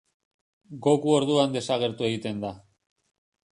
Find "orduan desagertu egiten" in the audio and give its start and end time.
1.17-2.43